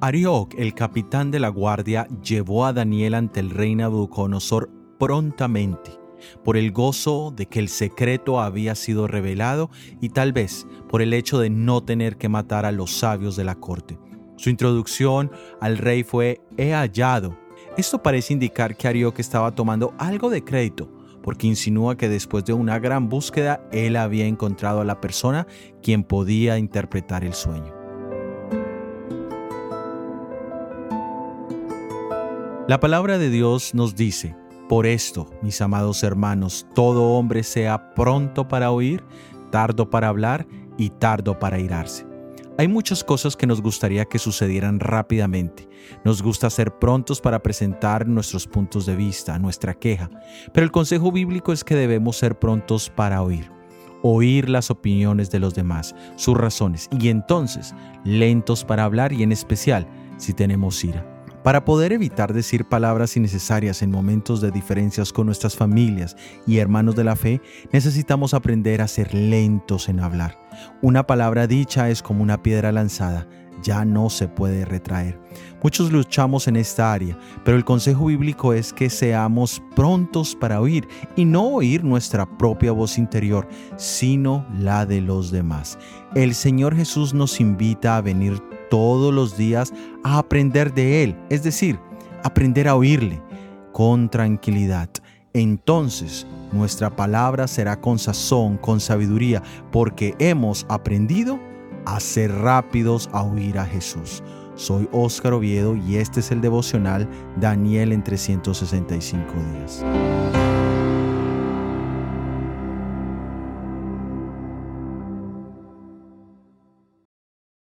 [0.00, 5.98] Arioc, el capitán de la guardia, llevó a Daniel ante el rey Nabucodonosor prontamente,
[6.44, 11.12] por el gozo de que el secreto había sido revelado y tal vez por el
[11.14, 13.98] hecho de no tener que matar a los sabios de la corte.
[14.36, 17.36] Su introducción al rey fue he hallado.
[17.76, 20.92] Esto parece indicar que Arioc estaba tomando algo de crédito,
[21.24, 25.48] porque insinúa que después de una gran búsqueda él había encontrado a la persona
[25.82, 27.77] quien podía interpretar el sueño.
[32.68, 34.36] La palabra de Dios nos dice,
[34.68, 39.02] por esto, mis amados hermanos, todo hombre sea pronto para oír,
[39.50, 40.46] tardo para hablar
[40.76, 42.06] y tardo para irarse.
[42.58, 45.66] Hay muchas cosas que nos gustaría que sucedieran rápidamente.
[46.04, 50.10] Nos gusta ser prontos para presentar nuestros puntos de vista, nuestra queja,
[50.52, 53.50] pero el consejo bíblico es que debemos ser prontos para oír.
[54.02, 57.74] Oír las opiniones de los demás, sus razones, y entonces
[58.04, 59.88] lentos para hablar y en especial
[60.18, 61.17] si tenemos ira.
[61.48, 66.14] Para poder evitar decir palabras innecesarias en momentos de diferencias con nuestras familias
[66.46, 67.40] y hermanos de la fe,
[67.72, 70.38] necesitamos aprender a ser lentos en hablar.
[70.82, 73.26] Una palabra dicha es como una piedra lanzada,
[73.62, 75.18] ya no se puede retraer.
[75.62, 80.86] Muchos luchamos en esta área, pero el consejo bíblico es que seamos prontos para oír
[81.16, 85.78] y no oír nuestra propia voz interior, sino la de los demás.
[86.14, 88.38] El Señor Jesús nos invita a venir
[88.70, 89.72] todos los días
[90.04, 91.78] a aprender de Él, es decir,
[92.22, 93.22] aprender a oírle
[93.72, 94.88] con tranquilidad.
[95.32, 101.38] Entonces nuestra palabra será con sazón, con sabiduría, porque hemos aprendido
[101.84, 104.22] a ser rápidos a oír a Jesús.
[104.56, 109.84] Soy Óscar Oviedo y este es el devocional Daniel en 365 días.